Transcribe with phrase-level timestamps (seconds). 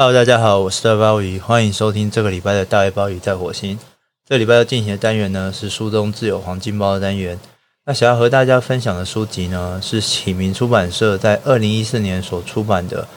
[0.00, 3.76] Hello，大家好，我是大鲍鱼，欢迎收听这个礼拜的大卫鲍鱼在火星。
[4.24, 7.36] 这礼拜要进行的单元呢是书中自有黄金包的单元。
[7.84, 13.08] 那想要和大家分享的书籍呢是启明出版社在二零一四年所出版的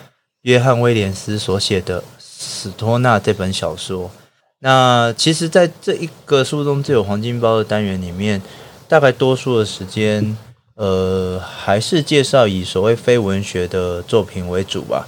[0.42, 4.10] 约翰威廉斯所写的《史托纳》这本小说。
[4.58, 8.42] 那其实，在这一个书中自有黄金包的单元里面，
[8.88, 10.36] 大概多数的时间，
[10.74, 15.08] 呃，还是介绍以所谓非文学的作品为主吧。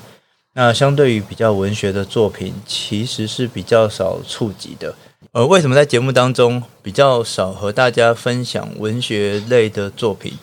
[0.56, 4.94] 那相对于比较文学的作品，其实是比较少触及的。
[5.32, 10.34] 呃，为什么在节目当中比较少和大家分享文学类的作品？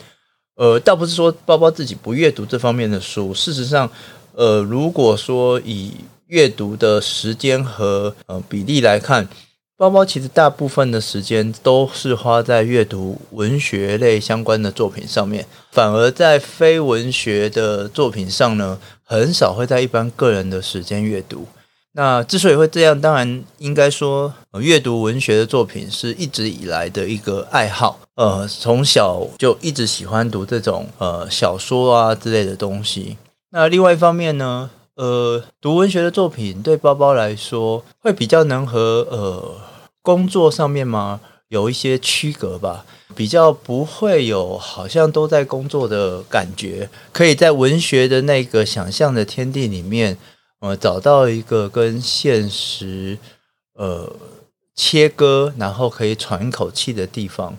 [0.56, 3.32] 呃，倒不是说包包自己不阅读这方面的书。
[3.32, 3.88] 事实上，
[4.34, 5.92] 呃，如果说以
[6.26, 9.28] 阅读的时间和呃比例来看，
[9.80, 21.46] 包包其实大部分的时间都是花在阅读文学类相关的作品上面，反而在非文学的作品上呢，很少会在一般个人的时间阅读。
[21.92, 28.00] 那之所以会这样，当然应该说，呃，阅读文学的作品是一直以来的一个爱好。
[28.16, 33.16] 呃，从小就一直喜欢读这种呃小说啊之类的东西。
[33.52, 39.54] 那另外一方面呢，呃，读文学的作品对包包来说会比较能和呃。
[40.02, 42.84] 工作上面嘛，有一些区隔吧，
[43.14, 50.16] 比较不会有好像都在工作的感觉，可以在文学的那个想象的天地里面，
[50.60, 53.18] 呃，找到一个跟现实
[53.74, 54.10] 呃
[54.74, 57.56] 切割，然后可以喘一口气的地方。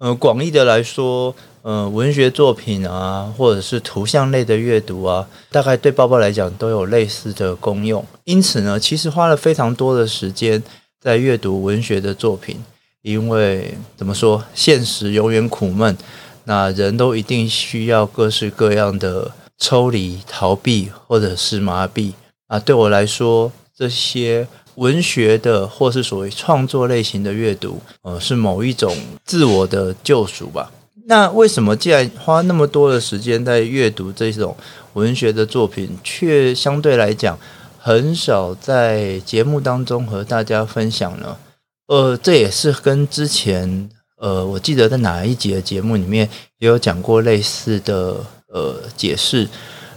[0.00, 8.04] 呃，广义的来说，呃，文学作品啊，或者是图像类的阅读啊，大概对包包来讲都有类似的功用。
[8.24, 10.62] 因此呢，其实花了非常多的时间。
[11.04, 12.56] 在阅读文学的作品，
[13.02, 15.94] 因为怎么说，现实永远苦闷，
[16.44, 22.12] 那人都一定需要各式各样的抽离、逃避或者是麻痹
[22.46, 22.58] 啊。
[22.58, 30.72] 对我来说，这些文学的或是所谓创作类型的阅读，呃，是某一种自我的救赎吧。
[31.06, 34.56] 那为什么既然花那么多的时间在阅读这种
[34.94, 37.38] 文学的作品，却相对来讲，
[37.86, 41.36] 很少在节目当中和大家分享呢，
[41.88, 46.26] 呃，这也是跟之前，呃，我记得在哪一集的节目里面
[46.60, 48.16] 也有讲过类似的
[48.48, 49.46] 呃解释，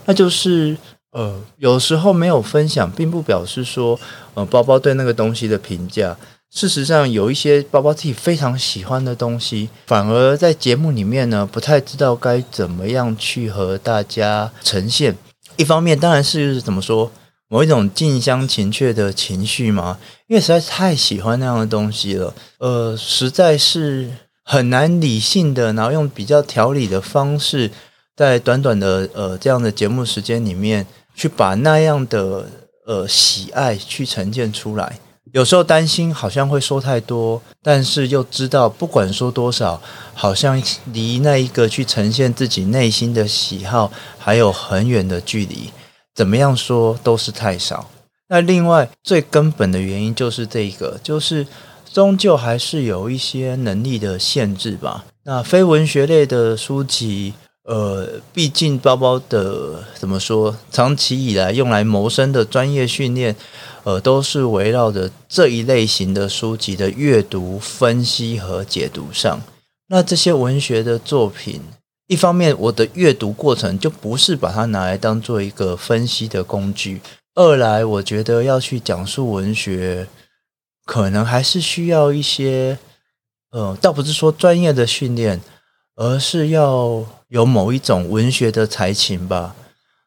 [0.04, 0.76] 那就是
[1.14, 3.98] 呃，有时候没有分享，并不表示说
[4.34, 6.18] 呃包包对那个东西的评价。
[6.54, 15.16] 事实上，有一些包包自己非常喜欢的东西，反而在节目里面呢，不太知道该怎么样去和大家呈现。
[15.56, 17.10] 一方面，当然是怎么说。
[17.50, 19.98] 某一种近乡情怯的情绪吗？
[20.28, 24.12] 因为实在是太喜欢那样的东西了，呃，实在是
[24.44, 27.72] 很难理性的，然后用比较条理的方式，
[28.16, 30.86] 在短短的呃这样的节目时间里面，
[31.16, 32.48] 去把那样的
[32.86, 35.00] 呃喜爱去呈现出来。
[35.34, 39.82] 有时候担心好像会说太多，但是又知道不管说多少，
[40.14, 45.70] 好像离那一个去呈现自己内心的喜好还有很远的距离。
[46.18, 47.92] 怎么样说都是太少。
[48.28, 51.46] 那另外最根本的原因就是这个，就是
[51.94, 55.06] 终究还是有一些能力的限制吧。
[55.26, 57.36] 那非文学类的书籍，
[57.66, 63.36] 呃，毕竟包包的怎么说，长期以来用来谋生的专业训练，
[63.84, 69.40] 呃，都是围绕着这一类型的书籍的阅读、分析和解读上。
[69.90, 71.62] 那这些文学的作品。
[72.08, 77.00] 一方面，我的阅读过程就不是把它拿来当做一个分析的工具；
[77.36, 80.08] 二来，我觉得要去讲述文学，
[80.86, 82.80] 可能还是需要一些，
[83.52, 85.42] 呃，倒不是说专业的训练，
[85.96, 89.54] 而是要有某一种文学的才情吧。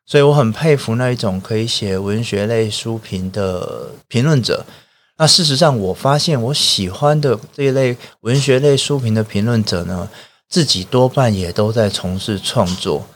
[0.06, 4.64] 所以我很佩服那一种可以写文学类书评的评论者。
[5.18, 10.08] 那事实上，我发现我喜欢的这一类文学类书评的评论者呢，
[10.50, 13.06] 自己多半也都在从事创作，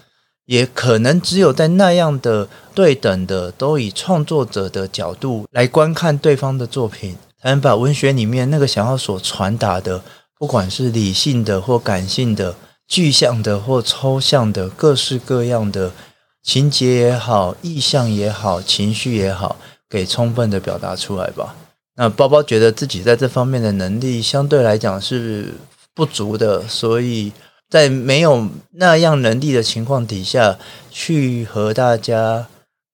[0.46, 10.00] 也可能只有在那样的对等的，都以创作者的角度来观看对方的作品，才能把文学里面那个想要所传达的，
[10.38, 12.54] 不管是理性的或感性的、
[12.86, 15.90] 具象的或抽象的，各式各样的
[16.42, 19.56] 情节也好、意象也好、情绪也好，
[19.90, 21.56] 给充分的表达出来吧。
[21.96, 25.54] 那包包觉得自己在这方面的能力相对来讲是
[25.94, 27.32] 不足的，所以
[27.70, 30.58] 在没有那样能力的情况底下，
[30.90, 32.46] 去和大家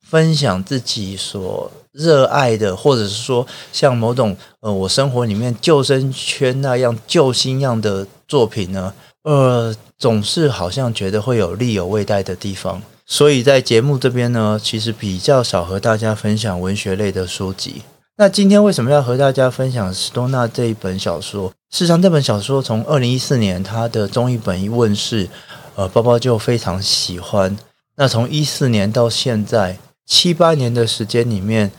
[0.06, 8.94] 分享自己所热爱的，或者是说像某种呃，我生活里面救生圈那样救星样的作品呢，
[9.24, 17.82] 呃，总是好像觉得会有力有未待的地方，所以在节目这边呢，其实比较少和大家分享文学类的书籍。
[18.16, 21.52] 那今天为什么要和大家分享史多纳这一本小说？
[21.70, 25.28] 事实上，这本小说从二零一四年它的中译本一问世，
[25.76, 27.56] 呃，包包就非常喜欢。
[27.94, 31.70] 那从一四年到现在七八年的时间里面，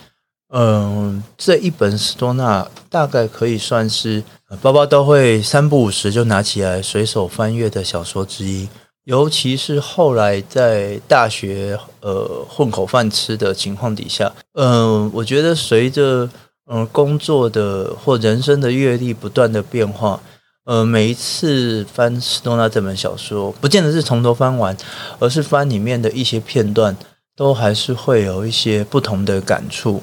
[0.53, 8.69] 嗯、这一本史多纳大概可以算是、呃、包包都会三不五时就拿起来随手翻阅的小说之一。
[9.03, 16.29] 尤其是后来在大学呃混口饭吃的情况底下，嗯、我觉得随着
[16.73, 20.21] 嗯、工作的或人生的阅历不断的变化，
[20.63, 24.77] 呃，每一次翻斯多纳这本小说，不见得是从头翻完，
[25.19, 26.95] 而是翻里面的一些片段，
[27.35, 30.01] 都还是会有一些不同的感触。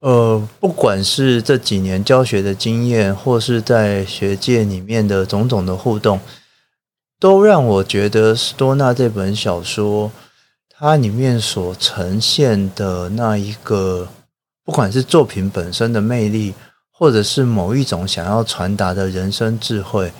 [0.00, 6.18] 呃，不管是这几年教学的经验，或是在学界里面的种种的互动。
[7.20, 10.10] 都让我觉得斯多纳这本小说，
[10.70, 14.08] 它里面所呈现的那一个，
[14.64, 16.54] 不管是作品本身的魅力，
[16.90, 20.12] 或者是某一种想要传达的人生智慧，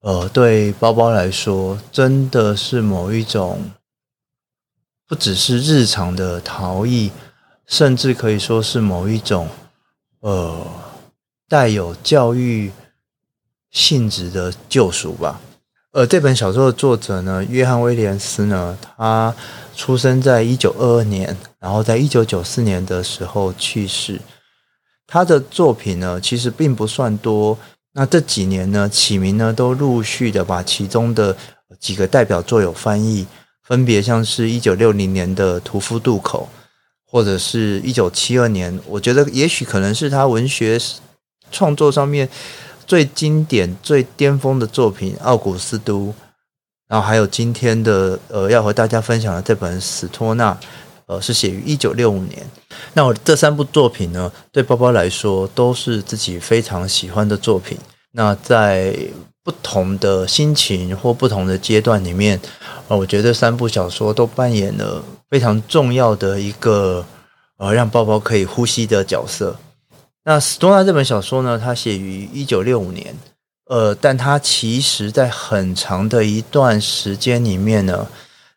[0.00, 3.70] 呃，对包包来说，真的是某一种，
[5.06, 7.10] 不只是日常的陶艺，
[7.66, 9.48] 甚至可以说是某一种，
[10.20, 10.66] 呃，
[11.46, 12.72] 带有教育
[13.70, 15.40] 性质的救赎吧。
[15.92, 19.34] 呃，这本小说的作者呢，约翰威廉斯呢，他
[19.74, 24.20] 出生在一九二二年，然后在一九九四年的时候去世。
[25.06, 27.58] 他的作品呢，其实并不算多。
[27.94, 31.34] 那这几年呢，启明呢都陆续的把其中的
[31.80, 33.26] 几个代表作有翻译，
[33.66, 36.50] 分别像是一九六零年的《屠夫渡口》，
[37.10, 40.78] 或者是一九七二年，我觉得也许可能是他文学
[41.50, 42.28] 创作上面。
[42.88, 46.06] 最经典、最巅峰的作品《奥古斯都》，
[46.88, 50.54] 然后还有今天的呃，要和大家分享的这本《史托纳》，
[51.04, 52.44] 呃，是写于一九六五年。
[52.94, 57.76] 那我这三部作品呢，对包包来说都是自己非常喜欢的作品。
[58.12, 58.96] 那在
[59.44, 62.40] 不同的心情或不同的阶段里面，
[62.88, 67.04] 呃，我觉得三部小说都扮演了非常重要的一个
[67.58, 69.54] 呃，让包包可以呼吸的角色。
[70.28, 73.16] 那史多纳这本小说呢，它写于一九六五年，
[73.64, 78.06] 呃，但它其实在很长的一段时间里面呢，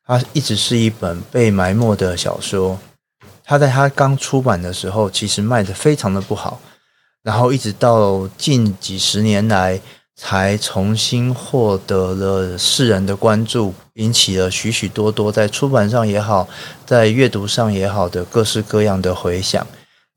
[0.05, 2.77] 它一直是一本被埋没的小说。
[3.45, 6.59] 它在它刚出版的时候，其实卖得非常的不好，
[7.23, 9.79] 然后一直到近几十年来，
[10.17, 16.49] 才重新获得了世人的关注，引起了许许多多在出版上也好，
[16.85, 19.65] 在阅读上也好的各式各样的回响。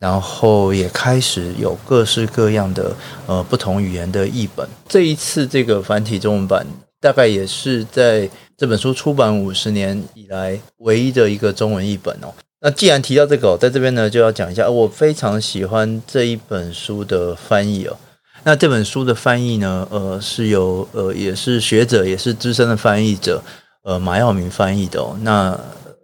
[0.05, 2.95] 然后也开始有各式各样的
[3.27, 4.69] 呃不同语言的译本。
[4.87, 6.67] 这一次这个繁体中文版，
[7.01, 12.29] 大概也是在这本书出版五十年以来唯一的一个中文译本哦。
[12.61, 17.97] 那既然提到这个，在这边呢就要讲一下，我非常喜欢这一本书的翻译哦。
[18.43, 23.43] 那这本书的翻译呢，呃，是由呃也是学者也是资深的翻译者
[23.85, 25.17] 呃马耀明翻译的哦。
[25.23, 25.59] 那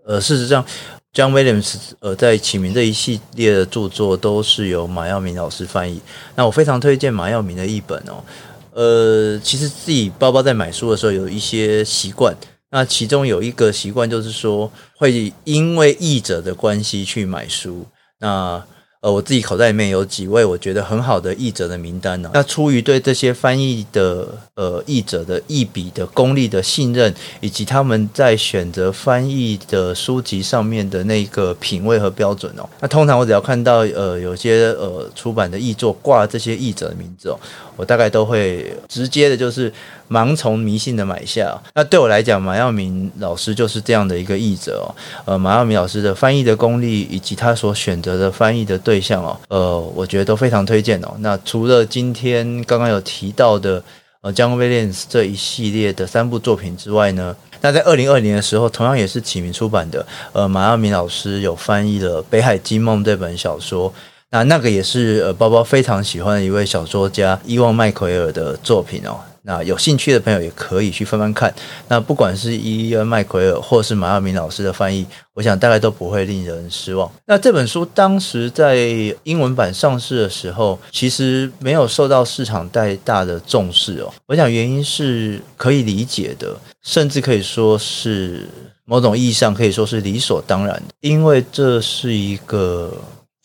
[0.07, 0.65] 呃事实上。
[1.13, 6.01] John Williams，呃，在启明这一系列的著作都是由马耀明老师翻译。
[6.37, 8.23] 那我非常推荐马耀明的译本哦。
[8.73, 12.33] 呃，其实自己包包在买书的时候有一些习惯，
[12.71, 17.85] 那其中有一个习惯就是说，会因为译者的关系去买书。
[18.21, 18.65] 那
[19.03, 32.69] 呃，我自己口袋里面有几位我觉得很好的译者的名单呢、那出于对这些翻译的呃译者的译笔的功力的信任，以及他们在选择翻译的书籍上面的那个品味和标准哦。
[32.81, 37.41] 那通常我只要看到呃有些呃出版的译作挂这些译者的名字哦，
[37.77, 39.73] 我大概都会直接的就是
[40.11, 41.59] 盲从迷信的买下。
[41.75, 44.93] 那对我来讲，马耀明老师就是这样的一个译者哦。
[45.25, 48.79] 呃，马耀明老师的翻译的功力以及他所选择的翻译的。
[48.91, 51.15] 对象哦，呃，我觉得都非常推荐哦。
[51.21, 53.81] 那除了今天刚刚有提到的
[54.21, 63.93] 呃，John Williams 这一系列的三部作品之外呢，那在二零二零年的时候，同样也是启明出版的，呃，马耀明老师有翻译了《北海惊梦》这本小说。
[64.31, 69.21] 那那个也是呃，包包非常喜欢的一位小说家伊旺麦奎尔的作品哦。
[69.43, 71.53] 那有兴趣的朋友也可以去翻翻看。
[71.89, 77.11] 那不管是伊恩麦奎尔或是马耀明老师的翻译，我想大概都不会令人失望。
[77.27, 78.77] 那这本书当时在
[79.25, 84.13] 英文版上市的时候，其实没有受到市场太大的重视哦。
[84.27, 88.47] 我想原因是可以理解的，甚至可以说是
[88.85, 92.93] 某种意义上可以说是理所当然的，因为这是一个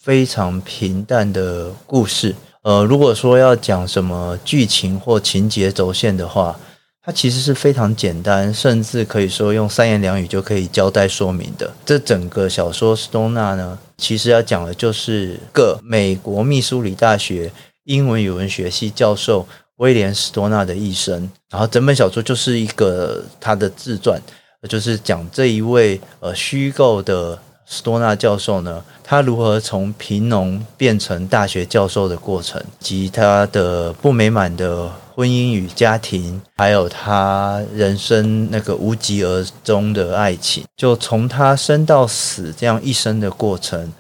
[0.01, 2.35] 非常平淡的故事。
[2.65, 6.60] 呃，如果说要讲什么剧情或情节轴线的话，
[7.03, 11.72] 它其实是非常简单，甚至可以说用三言两语就可以交代说明的。
[11.86, 17.51] 这整个小说《史多纳》呢，其实要讲的就是个美国密苏里大学
[17.84, 21.29] 英文与文学系教授威廉·史多纳的一生。
[21.51, 24.19] 然后整本小说就是一个他的自传，
[24.67, 34.91] 就是讲这一位呃虚构的斯多纳教授呢，他如何从贫农变成大学教授的过程，及他的不美满的。
[35.15, 43.93] 婚姻与家庭，还有他人生那个无疾而终的爱情，就从他生到死这样一生的过程，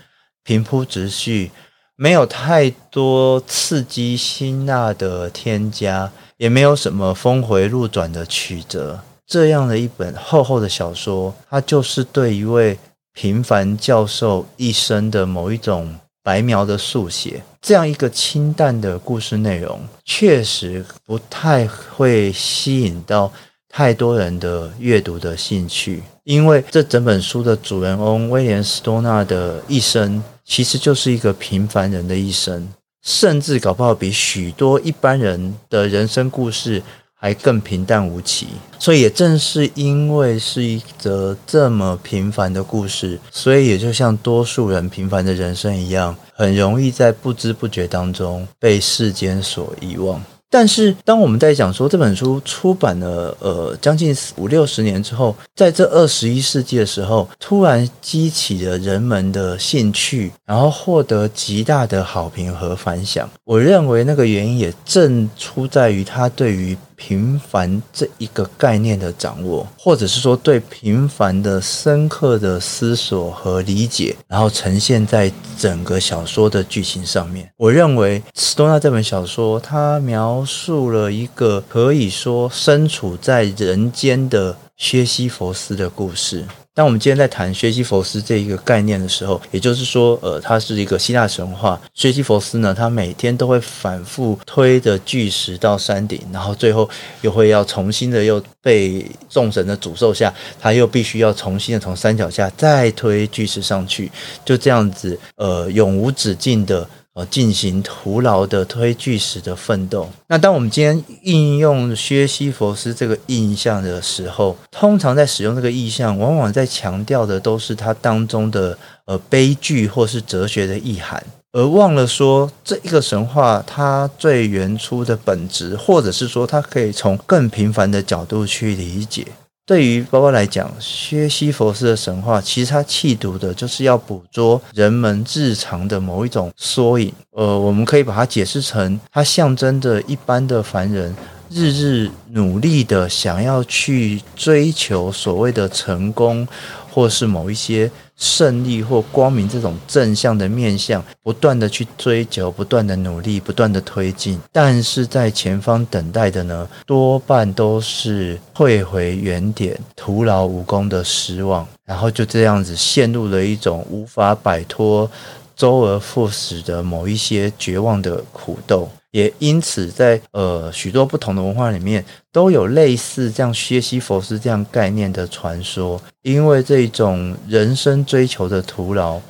[0.43, 1.51] 平铺直叙，
[1.95, 8.99] 没有太多刺激辛辣的添加，也没有什么峰回路转的曲折。
[9.25, 12.77] 这样的一本厚厚的小说，它就是对一位
[13.15, 15.95] 平凡教授一生的某一种。
[16.25, 23.31] 白描的速写，这样一个清淡的故事内容，确实不太会吸引到
[23.69, 26.01] 太多人的阅读的兴趣。
[26.23, 32.67] 因为这整本书的主人翁威廉·史多纳的一生，其实就是一个平凡人的一生，
[33.03, 36.81] 甚至搞不好比许多一般人的人生故事。
[37.25, 50.21] 还更平淡无奇，所以也正是因为是一则这么平凡的故事，所以也就像多数人平凡的人生一样，很容易在不知不觉当中被世间所遗忘。
[50.47, 63.27] 但是，当我们在讲说这本书出版了呃将近五六十年之后，在这二十一世纪的时候，突然激起了人们的兴趣，然后获得极大的好评和反响。
[63.43, 77.49] 我认为那个原因也正出在于他对于平凡这一个概念的掌握，或者是说对平凡的深刻的思索和理解，然后呈现在整个小说的剧情上面。
[77.57, 86.45] 我认为斯多纳这本小说，它描述了一个可以说身处在人间的薛西弗斯的故事。
[86.75, 91.79] 当我们今天在谈薛西弗斯这一个概念的时候，也就是说，呃，它是一个希腊神话。
[91.93, 96.89] 薛西弗斯呢，他每天都会反复推着巨石到山顶，然后最后
[97.21, 104.11] 又会要重新的又被众神的诅咒下，他又必须要重新的从山脚下再推巨石上去，
[104.43, 106.85] 就这样子，呃，永无止境的。
[107.15, 110.09] 呃，进行徒劳的推巨石的奋斗。
[110.27, 129.25] 那当我们今天应用薛西弗斯这个印象的时候，通常在使用这个意象，往往在强调的都是它当中的呃悲剧或是哲学的意涵，而忘了说这一个神话它最原初的本质，或者是说它可以从更平凡的角度去理解。
[129.65, 137.11] 对于包包来讲，薛西佛斯的神话其实它企图的就是要捕捉人们日常的某一种缩影。
[137.31, 141.15] 呃，我们可以把它解释成，它象征着一般的凡人
[141.49, 146.47] 日日努力的想要去追求所谓的成功，
[146.91, 147.89] 或是某一些。
[148.17, 165.09] 胜利或光明这种正向的面向，不断的去追求，不断的努力，不断的推进，但是在前方等待的呢，多半都是退回原点、徒劳无功的失望，然后就这样子陷入了一种无法摆脱、
[165.55, 168.89] 周而复始的某一些绝望的苦斗。
[169.15, 172.03] 也因此在，呃许多不同的文化里面，
[172.33, 176.01] 都有类似这样薛西弗斯这样概念的传说。
[176.21, 179.21] 因为这种人生追求的徒劳，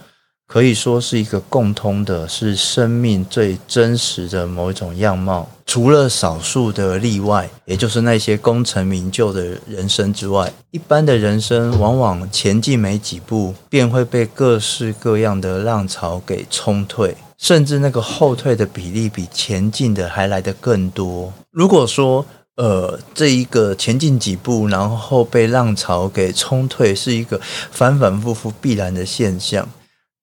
[0.48, 5.48] 可以说是一个共通的，是生命最真实的某一种样貌。
[5.68, 17.16] 除了少数的例外，也就是那些功成名就的人生之外，一般的人生往往前进没几步，便会被各式各样的浪潮给冲退。
[17.38, 21.34] 甚至那个后退的比例比前进的还来得更多。
[21.52, 22.26] 如果说，
[22.56, 27.40] 呃，这一个前进几步，然后被浪潮给冲退，是一个
[27.72, 29.68] 反反复复必然的现象，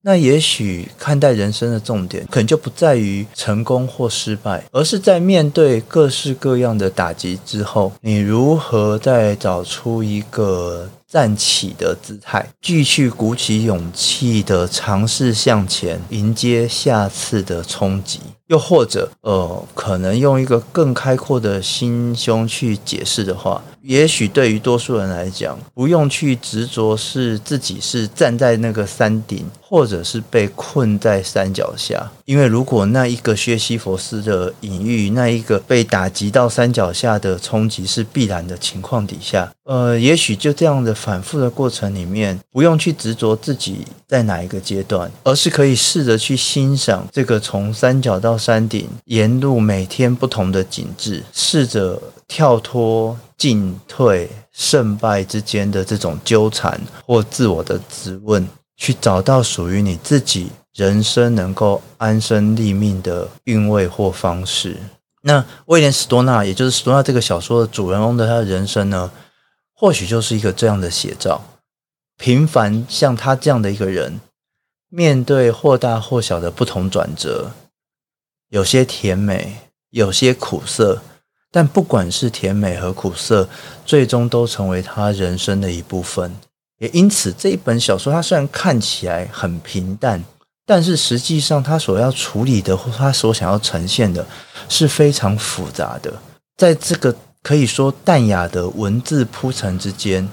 [0.01, 10.89] 那也许看待人生的重点，可能就不在于成功或失败，而是在面对各式各样的打击之后，你如何再找出一个。
[11.13, 18.19] 站起的姿态，继续鼓起勇气的尝试向前，迎接下次的冲击。
[18.47, 32.11] 又或者，呃，可能用一个更开阔的心胸去解释的话，也许对于多数人来讲，不用去执着是自己是站在那个山顶，或者是被困在山脚下。
[32.25, 64.77] 因为如果那一个薛西弗斯的隐喻，那一个被打击到山脚下的冲击是必然的情况底下，呃，也许就这样的反复的过程里面，不用去执着自己在哪一个阶段，而是可以试着去欣赏这个从山脚到到山顶沿路每天不同的景致，试着跳脱进退、胜败之间的这种纠缠或自我的质问，去找到属于你自己人生能够安身立命的韵味或方式。
[65.21, 69.11] 那威廉·史多纳，也就是史多纳这个小说的主人翁的他的人生呢，
[69.75, 71.43] 或许就是一个这样的写照。
[72.17, 74.19] 平凡像他这样的一个人，
[74.89, 77.51] 面对或大或小的不同转折，
[78.53, 79.57] 有些甜美，
[79.89, 81.01] 有些苦涩。
[81.49, 83.49] 但不管是甜美和苦涩，
[83.83, 86.31] 最终都成为他人生的一部分。
[86.77, 90.23] 也因此，这一本小说它虽然看起来很平淡，
[90.67, 94.23] 但是实际上他所要处理的或他所想要呈现的
[94.69, 96.13] 是非常复杂的。
[96.55, 100.29] 在这个可以说淡雅的文字铺陈之间，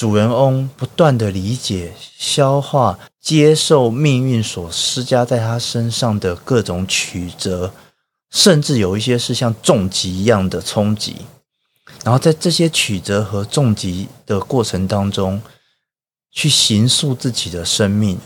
[0.00, 7.74] 主人翁不断的理解、消化、接受命运所施加在他身上的各种曲折。
[8.30, 11.16] 甚至有一些是像重疾一样的冲击，
[12.02, 15.42] 然后在这些曲折和重疾的过程当中，
[16.32, 18.18] 去形塑自己的生命。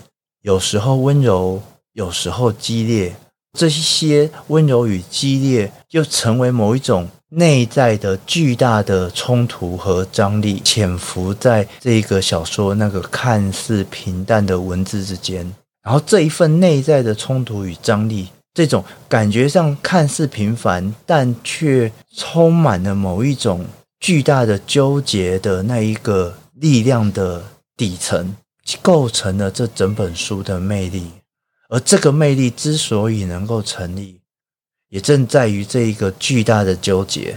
[0.43, 1.61] 有时候温柔，
[1.95, 3.17] 有时候激烈。
[3.55, 15.55] 这些温柔与激烈，又成为某一种内在的巨大的冲突和张力，潜伏在这个小说那个看似平淡的文字之间。
[15.83, 18.29] 然后这一份内在的冲突与张力。
[18.55, 23.67] 这种感觉上看似平凡，但却充满了某一种
[23.99, 27.43] 巨大的纠结的那一个力量的
[27.77, 28.37] 底层，
[28.81, 31.11] 构成了这整本书的魅力。
[31.75, 34.21] 而这个魅力之所以能够成立，
[34.91, 37.37] 也正在于这一个巨大的纠结，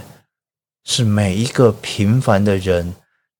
[0.84, 2.94] 是每一个平凡的人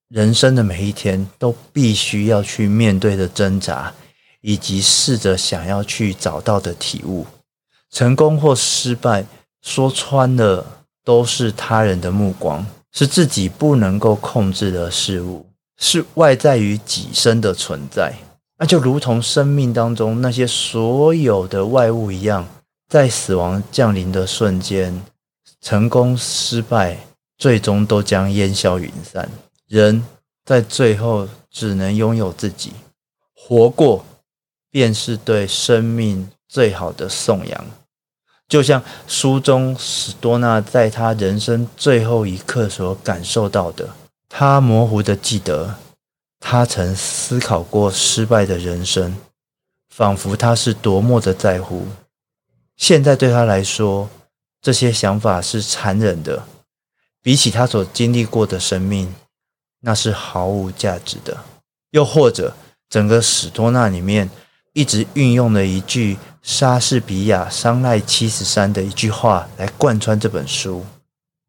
[0.08, 3.94] 人生的每一天都必须要去面对的挣扎，
[4.40, 7.24] 以及试着想要去找到的体悟。
[7.92, 9.24] 成功或失败，
[9.62, 18.12] 说穿了都是他人的目光，是自己不能够控制的事物，是外在于己身的存在。
[18.58, 22.46] 那就如同生命当中那些所有的外物一样，
[22.88, 25.00] 在死亡降临的瞬间，
[25.60, 26.98] 成功失败
[27.36, 29.28] 最终都将烟消云散。
[29.68, 30.02] 人
[30.44, 32.72] 在最后只能拥有自己，
[33.34, 34.04] 活过，
[34.70, 37.64] 便是对生命最好的颂扬，
[38.48, 43.90] 就像书中史多纳在他人生最后一刻所感受到的，
[44.28, 45.76] 他模糊的记得，
[46.40, 49.16] 他曾思考过失败的人生，
[49.88, 51.86] 仿佛他是多么的在乎。
[52.76, 54.08] 现在对他来说，
[54.60, 56.44] 这些想法是残忍的，
[57.22, 59.14] 比起他所经历过的生命，
[59.80, 61.44] 那是毫无价值的。
[61.90, 62.54] 又或者，
[62.88, 64.30] 整个史多纳里面。
[64.74, 70.86] 一直运用了一句莎士比亚《商籁七十三》的一句话来贯穿这本书，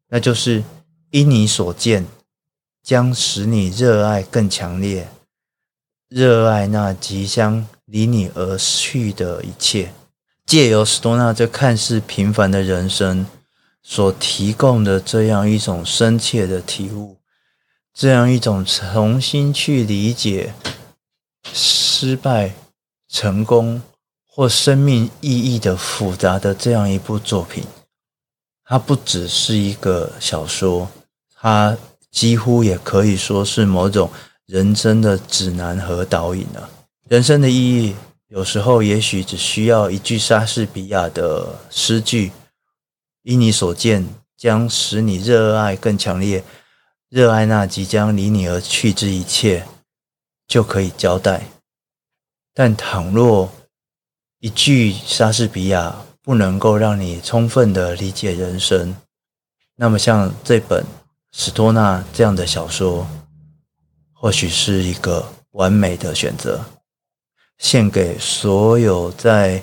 [0.08, 0.64] 那就是
[1.12, 2.04] “因你所见，
[2.90, 5.06] 将使你热爱更强烈，
[6.08, 9.92] 热爱那即将离你而去的一切”。
[10.44, 13.24] 借由史多纳这看似平凡的人生
[13.80, 17.16] 所提供的这样一种深切的体悟，
[17.94, 20.52] 这样一种重新去理解
[21.52, 22.52] 失败。
[23.08, 23.80] 成功
[24.26, 27.64] 或生命意义的复杂的这样一部作品，
[28.64, 30.88] 它不只是一个小说，
[31.34, 31.76] 它
[32.10, 34.10] 几乎也可以说是某种
[34.46, 36.68] 人生的指南和导引了。
[37.08, 37.94] 人生的意义，
[38.28, 42.32] 有时候也许只需要一句莎士比亚的诗句
[43.22, 46.44] ：“依你所见，将使你热爱更强烈，
[47.08, 49.66] 热爱那即将离你而去之一切”，
[50.46, 51.46] 就可以交代。
[52.52, 53.52] 但倘若
[54.40, 58.96] 一句莎士比亚不能够让你充分的理解人生，
[59.76, 60.84] 那么像这本
[61.32, 63.06] 史多纳这样的小说，
[64.12, 66.64] 或许是一个完美的选择，
[67.58, 69.62] 献给所有在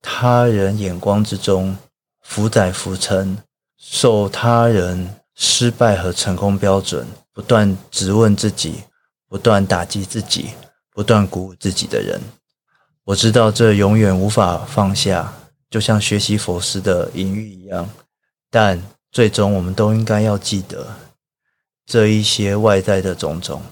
[0.00, 1.76] 他人眼光之中
[2.22, 3.38] 浮载浮沉、
[3.76, 8.82] 受他人失败和成功标准不断质问自己、
[9.28, 10.50] 不断打击自己。
[10.94, 12.20] 不断鼓舞自己的人，
[13.04, 15.32] 我知道这永远无法放下，
[15.70, 17.88] 就像学习佛师的隐喻一样。
[18.50, 18.78] 但
[19.12, 20.96] 最终，我们都应该要记得，
[21.84, 23.62] 这一些外在的种种，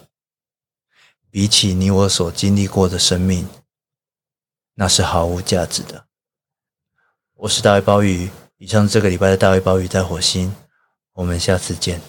[1.30, 3.48] 比起你我所经历过的生命，
[4.74, 6.04] 那是毫无价值的。
[7.36, 10.54] 我是大卫鲍鱼，以上这个礼拜的大卫鲍鱼在火星，
[11.14, 12.02] 我们下次见。